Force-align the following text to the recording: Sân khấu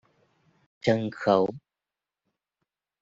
Sân 0.81 1.09
khấu 1.11 1.49